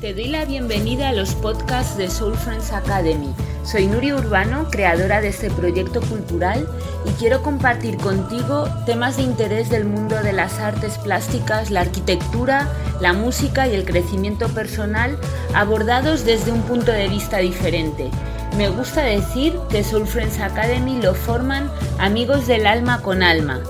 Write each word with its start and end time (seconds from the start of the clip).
Te 0.00 0.12
doy 0.12 0.26
la 0.26 0.44
bienvenida 0.44 1.08
a 1.08 1.12
los 1.14 1.34
podcasts 1.34 1.96
de 1.96 2.10
Soul 2.10 2.36
Friends 2.36 2.70
Academy. 2.70 3.34
Soy 3.64 3.86
Nuria 3.86 4.16
Urbano, 4.16 4.68
creadora 4.70 5.22
de 5.22 5.28
este 5.28 5.50
proyecto 5.50 6.02
cultural 6.02 6.68
y 7.06 7.12
quiero 7.12 7.42
compartir 7.42 7.96
contigo 7.96 8.68
temas 8.84 9.16
de 9.16 9.22
interés 9.22 9.70
del 9.70 9.86
mundo 9.86 10.22
de 10.22 10.34
las 10.34 10.58
artes 10.58 10.98
plásticas, 10.98 11.70
la 11.70 11.80
arquitectura, 11.80 12.68
la 13.00 13.14
música 13.14 13.66
y 13.68 13.74
el 13.74 13.86
crecimiento 13.86 14.48
personal 14.50 15.18
abordados 15.54 16.26
desde 16.26 16.52
un 16.52 16.60
punto 16.60 16.92
de 16.92 17.08
vista 17.08 17.38
diferente. 17.38 18.10
Me 18.58 18.68
gusta 18.68 19.00
decir 19.02 19.58
que 19.70 19.82
Soul 19.82 20.06
Friends 20.06 20.40
Academy 20.40 21.00
lo 21.00 21.14
forman 21.14 21.70
amigos 21.98 22.46
del 22.46 22.66
alma 22.66 23.00
con 23.00 23.22
alma, 23.22 23.62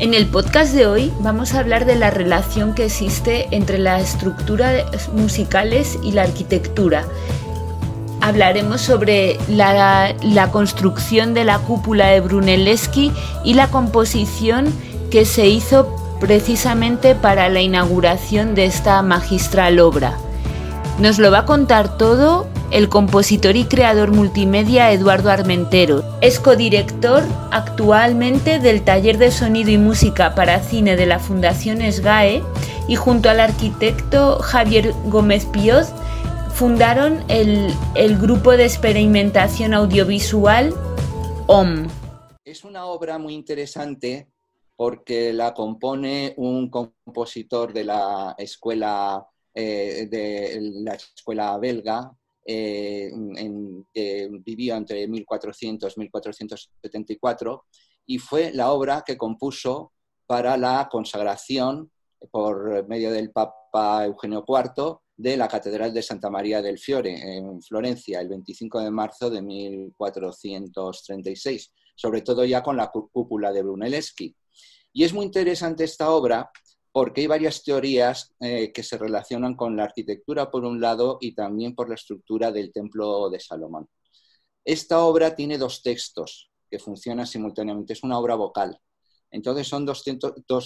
en 0.00 0.14
el 0.14 0.26
podcast 0.26 0.74
de 0.74 0.86
hoy 0.86 1.12
vamos 1.20 1.54
a 1.54 1.58
hablar 1.58 1.84
de 1.84 1.96
la 1.96 2.10
relación 2.10 2.74
que 2.74 2.84
existe 2.84 3.48
entre 3.50 3.78
las 3.78 4.14
estructuras 4.14 5.08
musicales 5.12 5.98
y 6.02 6.12
la 6.12 6.22
arquitectura. 6.22 7.04
Hablaremos 8.20 8.80
sobre 8.80 9.38
la, 9.48 10.14
construcción 10.52 11.34
de 11.34 11.44
la 11.44 11.58
cúpula 11.58 12.08
de 12.08 12.20
Brunelleschi 12.20 13.12
y 13.44 13.54
la 13.54 13.68
composición 13.68 14.72
que 15.10 15.24
se 15.24 15.48
hizo 15.48 15.96
precisamente 16.20 17.14
para 17.14 17.48
la 17.48 17.60
inauguración 17.60 18.54
de 18.54 18.66
esta 18.66 19.02
magistral 19.02 19.80
obra. 19.80 20.16
Nos 20.98 21.18
lo 21.18 21.30
va 21.30 21.40
a 21.40 21.44
contar 21.44 21.96
todo 21.96 22.46
el 22.70 22.88
compositor 22.88 23.56
y 23.56 23.64
creador 23.64 24.12
multimedia 24.12 24.92
Eduardo 24.92 25.30
Armentero. 25.30 26.04
Es 26.20 26.38
codirector 26.38 27.22
actualmente 27.50 28.58
del 28.58 28.84
Taller 28.84 29.18
de 29.18 29.30
Sonido 29.30 29.70
y 29.70 29.78
Música 29.78 30.34
para 30.34 30.60
Cine 30.60 30.96
de 30.96 31.06
la 31.06 31.18
Fundación 31.18 31.80
SGAE 31.80 32.42
y 32.88 32.96
junto 32.96 33.30
al 33.30 33.40
arquitecto 33.40 34.38
Javier 34.40 34.92
Gómez 35.06 35.46
Pioz 35.46 35.92
fundaron 36.52 37.24
el, 37.28 37.72
el 37.94 38.18
grupo 38.18 38.52
de 38.56 38.64
experimentación 38.64 39.74
audiovisual 39.74 40.74
OM. 41.46 41.86
Es 42.44 42.64
una 42.64 42.86
obra 42.86 43.18
muy 43.18 43.34
interesante 43.34 44.28
porque 44.76 45.32
la 45.32 45.54
compone 45.54 46.34
un 46.36 46.70
compositor 46.70 47.72
de 47.72 47.84
la 47.84 48.34
escuela, 48.38 49.26
eh, 49.52 50.06
de 50.08 50.58
la 50.60 50.94
escuela 50.94 51.58
belga, 51.58 52.12
eh, 52.44 53.10
que 53.92 54.28
vivió 54.44 54.76
entre 54.76 55.06
1400 55.06 55.96
y 55.96 56.00
1474 56.00 57.64
y 58.06 58.18
fue 58.18 58.52
la 58.52 58.72
obra 58.72 59.04
que 59.06 59.18
compuso 59.18 59.92
para 60.26 60.56
la 60.56 60.88
consagración 60.90 61.90
por 62.30 62.86
medio 62.88 63.12
del 63.12 63.30
Papa 63.30 64.04
Eugenio 64.04 64.44
IV 64.46 64.98
de 65.16 65.36
la 65.36 65.48
Catedral 65.48 65.92
de 65.92 66.02
Santa 66.02 66.30
María 66.30 66.62
del 66.62 66.78
Fiore 66.78 67.36
en 67.36 67.60
Florencia 67.60 68.20
el 68.20 68.28
25 68.28 68.80
de 68.80 68.90
marzo 68.90 69.30
de 69.30 69.42
1436, 69.42 71.72
sobre 71.94 72.22
todo 72.22 72.44
ya 72.44 72.62
con 72.62 72.76
la 72.76 72.90
cúpula 72.90 73.52
de 73.52 73.62
Brunelleschi. 73.62 74.34
Y 74.92 75.04
es 75.04 75.12
muy 75.12 75.26
interesante 75.26 75.84
esta 75.84 76.10
obra 76.10 76.50
porque 76.98 77.20
hay 77.20 77.26
varias 77.28 77.62
teorías 77.62 78.34
eh, 78.40 78.72
que 78.72 78.82
se 78.82 78.98
relacionan 78.98 79.54
con 79.54 79.76
la 79.76 79.84
arquitectura 79.84 80.50
por 80.50 80.64
un 80.64 80.80
lado 80.80 81.18
y 81.20 81.32
también 81.32 81.76
por 81.76 81.88
la 81.88 81.94
estructura 81.94 82.50
del 82.50 82.72
templo 82.72 83.30
de 83.30 83.38
Salomón. 83.38 83.88
Esta 84.64 85.04
obra 85.04 85.36
tiene 85.36 85.58
dos 85.58 85.80
textos 85.80 86.50
que 86.68 86.80
funcionan 86.80 87.28
simultáneamente, 87.28 87.92
es 87.92 88.02
una 88.02 88.18
obra 88.18 88.34
vocal. 88.34 88.80
Entonces 89.30 89.68
son 89.68 89.86
dos, 89.86 90.02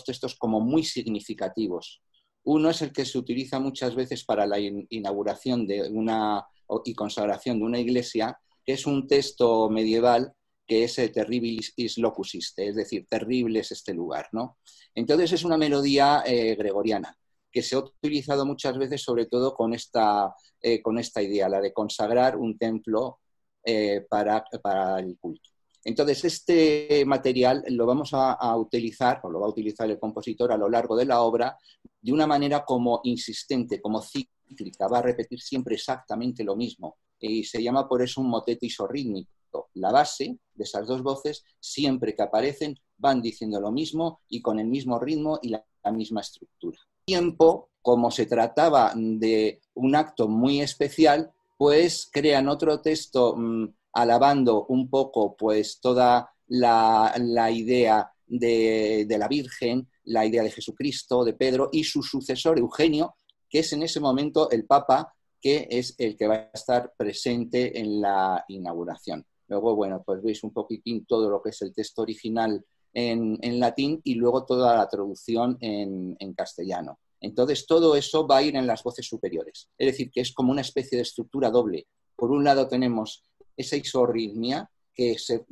textos 0.06 0.34
como 0.36 0.62
muy 0.62 0.84
significativos. 0.84 2.02
Uno 2.44 2.70
es 2.70 2.80
el 2.80 2.94
que 2.94 3.04
se 3.04 3.18
utiliza 3.18 3.60
muchas 3.60 3.94
veces 3.94 4.24
para 4.24 4.46
la 4.46 4.58
inauguración 4.58 5.66
de 5.66 5.86
una, 5.90 6.46
y 6.86 6.94
consagración 6.94 7.58
de 7.58 7.66
una 7.66 7.78
iglesia, 7.78 8.38
que 8.64 8.72
es 8.72 8.86
un 8.86 9.06
texto 9.06 9.68
medieval 9.68 10.32
que 10.66 10.84
es 10.84 10.94
Terribilis 10.94 11.72
is 11.76 11.98
locusiste, 11.98 12.68
es 12.68 12.76
decir, 12.76 13.06
terrible 13.08 13.60
es 13.60 13.72
este 13.72 13.94
lugar, 13.94 14.28
¿no? 14.32 14.58
Entonces 14.94 15.32
es 15.32 15.44
una 15.44 15.58
melodía 15.58 16.22
eh, 16.26 16.54
gregoriana 16.56 17.16
que 17.50 17.62
se 17.62 17.76
ha 17.76 17.80
utilizado 17.80 18.46
muchas 18.46 18.78
veces, 18.78 19.02
sobre 19.02 19.26
todo 19.26 19.54
con 19.54 19.74
esta, 19.74 20.34
eh, 20.60 20.80
con 20.80 20.98
esta 20.98 21.20
idea, 21.22 21.48
la 21.48 21.60
de 21.60 21.72
consagrar 21.72 22.36
un 22.36 22.56
templo 22.56 23.20
eh, 23.62 24.06
para, 24.08 24.42
para, 24.62 24.98
el 24.98 25.18
culto. 25.18 25.50
Entonces, 25.84 26.24
este 26.24 27.04
material 27.04 27.62
lo 27.68 27.86
vamos 27.86 28.10
a, 28.12 28.56
utilizar, 28.56 29.20
o 29.24 29.30
lo 29.30 29.40
va 29.40 29.46
a 29.46 29.50
utilizar 29.50 29.90
el 29.90 29.98
compositor 29.98 30.52
a 30.52 30.56
lo 30.56 30.68
largo 30.68 30.96
de 30.96 31.04
la 31.04 31.20
obra, 31.20 31.58
de 32.00 32.12
una 32.12 32.26
manera 32.26 32.64
como 32.64 33.00
insistente, 33.04 33.80
como 33.80 34.00
cíclica, 34.00 34.88
va 34.88 34.98
a 34.98 35.02
repetir 35.02 35.40
siempre 35.40 35.74
exactamente 35.74 36.44
lo 36.44 36.56
mismo. 36.56 36.98
Y 37.18 37.44
se 37.44 37.62
llama 37.62 37.88
por 37.88 38.00
eso 38.00 38.20
un 38.20 38.30
motete 38.30 38.66
isorrítmico 38.66 39.30
la 39.74 39.92
base 39.92 40.38
de 40.54 40.64
esas 40.64 40.86
dos 40.86 41.02
voces, 41.02 41.44
siempre 41.60 42.14
que 42.14 42.22
aparecen, 42.22 42.78
van 42.96 43.20
diciendo 43.20 43.60
lo 43.60 43.72
mismo 43.72 44.20
y 44.28 44.40
con 44.40 44.58
el 44.58 44.66
mismo 44.66 44.98
ritmo 44.98 45.38
y 45.42 45.48
la, 45.48 45.64
misma 45.92 46.20
estructura. 46.20 46.78
Tiempo, 47.04 47.70
como 47.82 48.12
se 48.12 48.26
trataba 48.26 48.92
de 48.94 49.60
un 49.74 49.96
acto 49.96 50.28
muy 50.28 50.60
especial, 50.60 51.32
pues 51.58 52.08
crean 52.12 52.48
otro 52.48 52.80
texto 52.80 53.34
mm, 53.36 53.68
alabando 53.94 54.66
un 54.66 54.88
poco 54.88 55.36
pues 55.36 55.80
toda 55.80 56.32
la, 56.46 57.50
idea 57.50 58.12
de, 58.26 59.06
de, 59.08 59.18
la 59.18 59.26
Virgen, 59.26 59.88
la 60.04 60.24
idea 60.24 60.44
de 60.44 60.52
Jesucristo, 60.52 61.24
de 61.24 61.34
Pedro 61.34 61.68
y 61.72 61.82
su 61.82 62.02
sucesor 62.02 62.58
Eugenio, 62.58 63.16
que 63.48 63.60
es 63.60 63.72
en 63.72 63.82
ese 63.82 63.98
momento 63.98 64.50
el 64.50 64.64
Papa, 64.64 65.12
que 65.40 65.66
es 65.68 65.96
el 65.98 66.16
que 66.16 66.28
va 66.28 66.34
a 66.34 66.50
estar 66.54 66.94
presente 66.96 67.78
en 67.78 68.00
la 68.00 68.44
inauguración. 68.46 69.26
Luego, 69.52 69.76
bueno, 69.76 70.02
pues 70.02 70.22
veis 70.22 70.42
un 70.44 70.50
poquitín 70.50 71.04
todo 71.04 71.28
lo 71.28 71.42
que 71.42 71.50
es 71.50 71.60
el 71.60 71.74
texto 71.74 72.00
original 72.00 72.64
en, 72.94 73.60
latín 73.60 74.00
y 74.02 74.14
luego 74.14 74.46
toda 74.46 74.74
la 74.78 74.88
traducción 74.88 75.58
en, 75.60 76.32
castellano. 76.32 76.98
Entonces, 77.20 77.66
todo 77.66 77.94
eso 77.94 78.26
va 78.26 78.38
a 78.38 78.42
ir 78.42 78.56
en 78.56 78.66
las 78.66 78.82
voces 78.82 79.06
superiores. 79.06 79.68
Es 79.76 79.88
decir, 79.88 80.10
que 80.10 80.22
es 80.22 80.32
como 80.32 80.52
una 80.52 80.62
especie 80.62 80.96
de 80.96 81.02
estructura 81.02 81.50
doble. 81.50 81.86
Por 82.16 82.30
un 82.30 82.44
lado 82.44 82.66
tenemos 82.66 83.24
esa 83.54 83.76
isorritmia 83.76 84.70
que 84.94 85.18
se, 85.18 85.44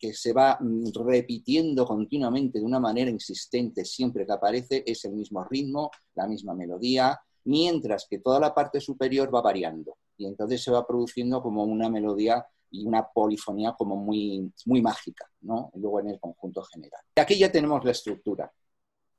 que 0.00 0.14
se 0.14 0.32
va 0.32 0.58
repitiendo 1.06 1.86
continuamente 1.86 2.58
de 2.58 2.64
una 2.64 2.80
manera 2.80 3.08
insistente 3.08 3.84
siempre 3.84 4.26
que 4.26 4.32
aparece, 4.32 4.82
es 4.84 5.04
el 5.04 5.12
mismo 5.12 5.44
ritmo, 5.44 5.92
la 6.16 6.26
misma 6.26 6.54
melodía, 6.54 7.20
mientras 7.44 8.08
que 8.10 8.18
toda 8.18 8.40
la 8.40 8.52
parte 8.52 8.80
superior 8.80 9.32
va 9.32 9.42
variando. 9.42 9.96
Y 10.16 10.26
entonces 10.26 10.60
se 10.60 10.72
va 10.72 10.84
produciendo 10.84 11.40
como 11.40 11.62
una 11.62 11.88
melodía 11.88 12.44
y 12.72 12.84
una 12.86 13.06
polifonía 13.06 13.74
como 13.78 13.96
muy, 13.96 14.50
muy 14.66 14.82
mágica, 14.82 15.30
¿no? 15.42 15.70
luego 15.74 16.00
en 16.00 16.08
el 16.08 16.18
conjunto 16.18 16.62
general. 16.64 17.02
Y 17.16 17.20
aquí 17.20 17.38
ya 17.38 17.52
tenemos 17.52 17.84
la 17.84 17.92
estructura. 17.92 18.50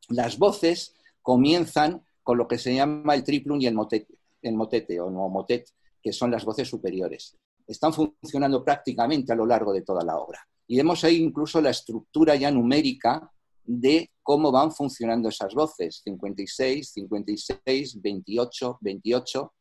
Las 0.09 0.37
voces 0.37 0.95
comienzan 1.21 2.03
con 2.23 2.37
lo 2.37 2.47
que 2.47 2.57
se 2.57 2.73
llama 2.73 3.15
el 3.15 3.23
triplum 3.23 3.61
y 3.61 3.67
el 3.67 3.75
motete, 3.75 4.17
el 4.41 4.55
motete 4.55 4.99
o 4.99 5.09
no 5.09 5.29
motet, 5.29 5.69
que 6.01 6.11
son 6.11 6.31
las 6.31 6.43
voces 6.43 6.67
superiores. 6.67 7.37
Están 7.65 7.93
funcionando 7.93 8.63
prácticamente 8.63 9.31
a 9.31 9.35
lo 9.35 9.45
largo 9.45 9.71
de 9.71 9.83
toda 9.83 10.03
la 10.03 10.17
obra. 10.17 10.45
Y 10.67 10.77
vemos 10.77 11.03
ahí 11.03 11.17
incluso 11.17 11.61
la 11.61 11.69
estructura 11.69 12.35
ya 12.35 12.51
numérica 12.51 13.31
de 13.63 14.11
cómo 14.21 14.51
van 14.51 14.71
funcionando 14.71 15.29
esas 15.29 15.53
voces, 15.53 16.01
56, 16.03 16.91
56, 16.91 18.01
28, 18.01 18.77
28. 18.81 19.53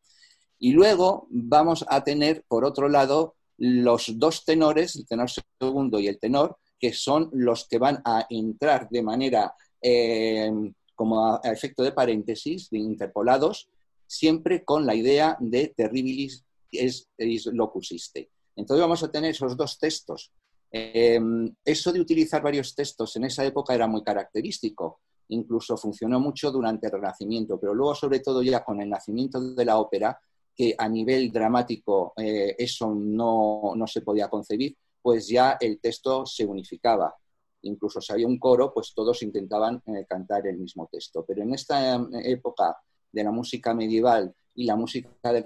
Y 0.59 0.73
luego 0.73 1.27
vamos 1.31 1.85
a 1.89 2.03
tener, 2.03 2.45
por 2.49 2.65
otro 2.65 2.89
lado, 2.89 3.37
los 3.65 4.19
dos 4.19 4.45
tenores, 4.45 4.97
el 4.97 5.07
tenor 5.07 5.31
segundo 5.31 6.01
y 6.01 6.09
el 6.09 6.19
tenor, 6.19 6.59
que 6.81 6.93
son 6.93 7.31
los 7.33 7.69
que 7.69 7.79
van 7.79 8.03
a 8.05 8.27
entrar 8.29 8.89
de 8.91 9.03
manera 9.03 9.55
eh, 9.81 10.51
como 10.97 11.25
a, 11.25 11.41
efecto 11.45 11.85
de 11.85 11.93
paréntesis, 11.93 12.69
de 12.71 12.79
interpolados, 12.79 13.69
siempre 14.05 14.65
con 14.65 14.85
la 14.85 14.97
idea 14.97 15.37
de 15.39 15.73
terribilis 15.77 16.45
es, 16.73 17.09
locusiste. 17.53 18.31
Entonces 18.57 18.83
vamos 18.83 19.05
a 19.05 19.13
tener 19.13 19.31
esos 19.31 19.57
dos 19.57 19.79
textos. 19.79 20.33
Em, 20.73 21.55
eso 21.65 21.93
de 21.93 22.01
utilizar 22.01 22.43
varios 22.43 22.75
textos 22.75 23.15
en 23.15 23.27
esa 23.27 23.45
época 23.45 23.77
era 23.77 23.87
muy 23.87 24.03
característico. 24.03 25.03
Incluso 25.29 25.77
funcionó 25.77 26.19
mucho 26.19 26.51
durante 26.51 26.89
el 26.89 26.95
Renacimiento, 26.95 27.61
pero 27.61 27.75
luego, 27.75 27.95
sobre 27.95 28.19
todo 28.19 28.43
ya 28.43 28.65
con 28.65 28.83
el 28.83 28.91
nacimiento 28.91 29.41
de 29.55 29.65
la 29.65 29.79
ópera, 29.79 30.19
que 30.55 30.75
a 30.77 30.89
nivel 30.89 31.33
dramático 31.33 32.13
eh, 32.17 32.55
eso 32.59 32.95
no, 32.95 33.75
se 33.87 34.03
podía 34.03 34.29
concebir, 34.29 34.77
pues 35.01 35.29
ya 35.29 35.57
el 35.61 35.81
texto 35.81 36.27
se 36.27 36.45
unificaba. 36.45 37.15
Incluso 37.63 38.01
si 38.01 38.13
había 38.13 38.27
un 38.27 38.39
coro, 38.39 38.73
pues 38.73 38.93
todos 38.95 39.23
intentaban 39.23 39.83
eh, 39.87 40.05
cantar 40.09 40.47
el 40.47 40.59
mismo 40.59 40.89
texto. 40.91 41.25
Pero 41.27 41.43
en 41.43 41.55
esta 41.55 41.97
eh, 41.97 42.01
época 42.25 42.77
de 43.11 43.25
la 43.25 43.31
música 43.31 43.75
medieval 43.75 44.35
y 44.55 44.65
la 44.65 44.77
música 44.77 45.33
del 45.33 45.45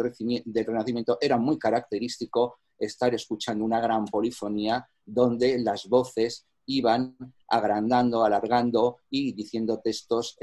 Renacimiento 0.67 1.19
era 1.21 1.37
muy 1.37 1.59
característico 1.59 2.59
estar 2.79 3.15
escuchando 3.15 3.65
una 3.65 3.81
gran 3.81 4.05
polifonía 4.05 4.87
donde 5.05 5.59
las 5.59 5.87
voces 5.87 6.47
iban 6.67 7.17
agrandando, 7.49 8.25
alargando 8.25 8.99
y 9.09 9.33
diciendo 9.33 9.81
textos 9.83 10.37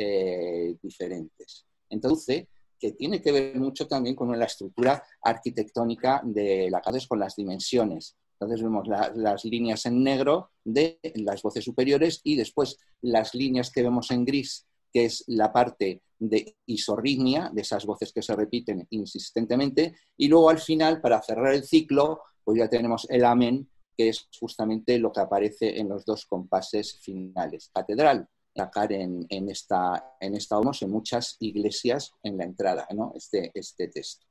diferentes. 0.82 1.66
Entonces, 1.90 2.48
que 2.84 2.92
tiene 2.92 3.22
que 3.22 3.32
ver 3.32 3.58
mucho 3.58 3.88
también 3.88 4.14
con 4.14 4.38
la 4.38 4.44
estructura 4.44 5.02
arquitectónica 5.22 6.20
de 6.22 6.70
la 6.70 6.82
casa, 6.82 7.00
con 7.08 7.18
las 7.18 7.34
dimensiones. 7.34 8.18
Entonces 8.34 8.62
vemos 8.62 8.86
las 9.16 9.46
líneas 9.46 9.86
en 9.86 10.04
negro 10.04 10.52
de 10.66 11.00
las 11.16 11.42
voces 11.42 11.64
superiores 11.64 12.20
y 12.26 12.36
después 12.36 12.78
las 13.02 13.36
líneas 13.36 13.72
que 13.72 13.84
vemos 13.84 14.12
en 14.12 14.26
gris, 14.26 14.68
que 14.92 15.06
es 15.06 15.24
la 15.28 15.54
parte 15.54 16.02
de 16.20 16.58
isorritmia, 16.66 17.50
de 17.54 17.62
esas 17.62 17.86
voces 17.86 18.12
que 18.12 18.22
se 18.22 18.36
repiten 18.36 18.86
insistentemente, 18.90 19.96
y 20.18 20.28
luego 20.28 20.50
al 20.50 20.60
final, 20.60 21.00
para 21.00 21.22
cerrar 21.22 21.54
el 21.54 21.64
ciclo, 21.64 22.20
pues 22.44 22.58
ya 22.58 22.68
tenemos 22.68 23.08
el 23.10 23.24
amén, 23.24 23.70
que 23.96 24.10
es 24.10 24.28
justamente 24.38 25.00
lo 25.00 25.14
que 25.14 25.22
aparece 25.22 25.80
en 25.80 25.88
los 25.88 26.04
dos 26.04 26.26
compases 26.26 27.00
finales. 27.00 27.70
Catedral, 27.74 28.28
sacar 28.56 28.92
en, 28.94 29.26
esta, 29.50 30.16
en 30.20 30.36
esta 30.36 30.58
en 30.82 30.92
muchas 30.92 31.38
iglesias 31.40 32.14
en 32.24 32.38
la 32.38 32.44
entrada, 32.44 32.88
¿no? 32.94 33.14
este, 33.16 33.52
este 33.54 33.88
texto. 33.88 34.26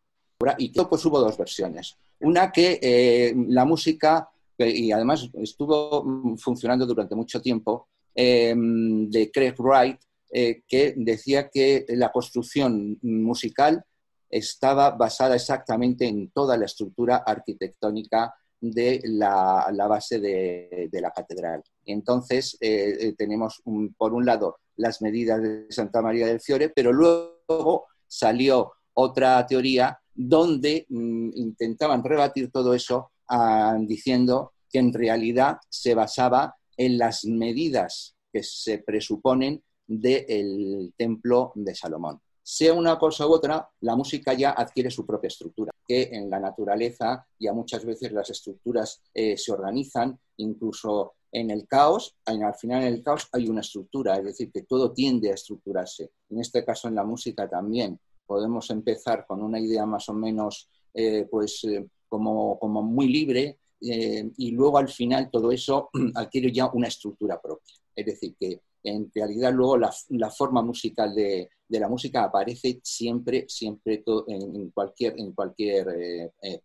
Y 0.58 0.70
pues 0.70 1.04
hubo 1.04 1.20
dos 1.20 1.36
versiones. 1.36 1.96
Una 2.20 2.50
que 2.50 2.78
eh, 2.82 3.34
la 3.48 3.64
música, 3.64 4.28
y 4.58 4.92
además 4.92 5.28
estuvo 5.34 6.36
funcionando 6.36 6.86
durante 6.86 7.14
mucho 7.14 7.40
tiempo, 7.40 7.88
eh, 8.14 8.54
de 8.56 9.30
Craig 9.30 9.54
Wright, 9.58 9.98
eh, 10.30 10.62
que 10.66 10.94
decía 10.96 11.48
que 11.48 11.84
la 11.88 12.10
construcción 12.10 12.98
musical 13.02 13.84
estaba 14.30 14.90
basada 14.90 15.34
exactamente 15.34 16.06
en 16.06 16.30
toda 16.30 16.56
la 16.56 16.64
estructura 16.64 17.22
arquitectónica 17.26 18.34
de 18.62 19.00
la, 19.04 19.66
base 19.88 20.20
de, 20.20 20.88
la 20.92 21.10
catedral. 21.10 21.62
Entonces, 21.84 22.56
eh, 22.60 22.96
eh, 23.00 23.14
tenemos 23.18 23.60
por 23.98 24.14
un 24.14 24.24
lado 24.24 24.60
las 24.76 25.02
medidas 25.02 25.42
de 25.42 25.66
Santa 25.68 26.00
María 26.00 26.26
del 26.28 26.40
Fiore, 26.40 26.70
pero 26.70 26.92
luego 26.92 27.86
salió 28.06 28.72
otra 28.94 29.44
teoría 29.46 29.98
donde 30.14 30.86
mm, 30.88 31.30
intentaban 31.34 32.04
rebatir 32.04 32.52
todo 32.52 32.72
eso 32.72 33.10
ah, 33.28 33.76
diciendo 33.80 34.52
que 34.70 34.78
en 34.78 34.92
realidad 34.92 35.58
se 35.68 35.94
basaba 35.94 36.54
en 36.76 36.98
las 36.98 37.24
medidas 37.24 38.14
que 38.32 38.42
se 38.44 38.78
presuponen 38.78 39.62
del 39.86 40.94
templo 40.96 41.52
de 41.56 41.74
Salomón 41.74 42.20
sea 42.42 42.74
una 42.74 42.98
cosa 42.98 43.26
u 43.26 43.32
otra, 43.32 43.68
la 43.80 43.96
música 43.96 44.34
ya 44.34 44.50
adquiere 44.50 44.90
su 44.90 45.06
propia 45.06 45.28
estructura, 45.28 45.71
que 45.86 46.10
en 46.12 46.30
la 46.30 46.40
naturaleza 46.40 47.26
ya 47.38 47.52
muchas 47.52 47.84
veces 47.84 48.12
las 48.12 48.30
estructuras 48.30 49.02
eh, 49.14 49.36
se 49.36 49.52
organizan, 49.52 50.18
incluso 50.36 51.14
en 51.30 51.50
el 51.50 51.66
caos, 51.66 52.16
al 52.26 52.54
final 52.54 52.82
en 52.82 52.94
el 52.94 53.02
caos 53.02 53.28
hay 53.32 53.48
una 53.48 53.62
estructura, 53.62 54.16
es 54.16 54.24
decir, 54.24 54.50
que 54.52 54.62
todo 54.62 54.92
tiende 54.92 55.30
a 55.30 55.34
estructurarse. 55.34 56.10
En 56.28 56.40
este 56.40 56.64
caso 56.64 56.88
en 56.88 56.94
la 56.94 57.04
música 57.04 57.48
también 57.48 57.98
podemos 58.26 58.70
empezar 58.70 59.26
con 59.26 59.42
una 59.42 59.58
idea 59.58 59.86
más 59.86 60.08
o 60.08 60.14
menos 60.14 60.68
eh, 60.92 61.26
pues, 61.30 61.64
eh, 61.64 61.88
como, 62.08 62.58
como, 62.58 62.82
muy 62.82 63.08
libre 63.08 63.58
y 63.80 64.52
luego 64.52 64.78
al 64.78 64.88
final 64.88 65.28
todo 65.28 65.50
eso 65.50 65.90
adquiere 66.14 66.52
ya 66.52 66.70
una 66.72 66.86
estructura 66.86 67.40
propia. 67.40 67.74
Es 67.96 68.06
decir, 68.06 68.36
que 68.38 68.60
en 68.84 69.10
realidad 69.14 69.52
luego 69.52 69.76
la, 69.78 70.30
forma 70.30 70.62
musical 70.62 71.14
de, 71.14 71.50
la 71.80 71.88
música 71.88 72.24
aparece 72.24 72.80
siempre, 72.82 73.46
siempre 73.48 74.02
en, 74.28 74.70
cualquier, 74.70 75.18
en 75.18 75.32
cualquier 75.32 75.88
eh, 75.88 76.30
eh, 76.42 76.60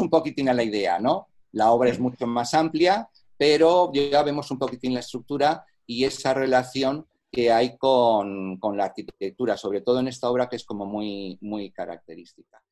un 0.00 0.10
poquitín 0.10 0.48
a 0.48 0.54
la 0.54 0.62
idea, 0.62 0.98
¿no? 0.98 1.28
La 1.52 1.70
obra 1.70 1.90
es 1.90 1.98
mucho 2.00 2.26
más 2.26 2.54
amplia, 2.54 3.08
pero 3.36 3.92
ya 3.92 4.22
vemos 4.22 4.50
un 4.50 4.58
poquitín 4.58 4.94
la 4.94 5.00
estructura 5.00 5.64
y 5.86 6.04
esa 6.04 6.34
relación 6.34 7.06
que 7.30 7.52
hay 7.52 7.76
con, 7.76 8.58
con, 8.58 8.76
la 8.76 8.84
arquitectura, 8.86 9.56
sobre 9.56 9.80
todo 9.80 10.00
en 10.00 10.08
esta 10.08 10.30
obra 10.30 10.48
que 10.48 10.56
es 10.56 10.64
como 10.64 10.86
muy, 10.86 11.36
muy 11.40 11.70
característica. 11.70 12.62